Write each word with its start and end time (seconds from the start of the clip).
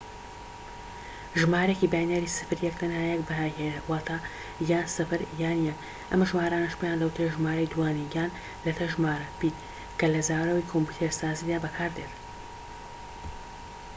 ژمارەیەکی 1.41 1.91
باینەری 1.93 2.33
سفر 2.37 2.57
یەك 2.67 2.75
تەنها 2.81 3.03
یەك 3.13 3.21
بەهای 3.27 3.55
هەیە، 3.59 3.81
واتە 3.91 4.17
یان 4.69 4.85
٠ 5.09 5.21
یان 5.43 5.57
١، 5.69 5.75
ئەم 6.09 6.21
ژمارانەش 6.29 6.75
پێیان 6.79 7.01
دەوترێت 7.01 7.33
ژمارەی 7.35 7.71
دووانی- 7.71 8.11
یان 8.15 8.31
لەتە 8.65 8.85
ژمارە 8.93 9.27
بیت 9.39 9.57
کە 9.99 10.05
لە 10.13 10.21
زاراوەی 10.29 10.69
کۆمپیوتەرسازیدا 10.71 11.57
بەکاردێت 11.63 12.13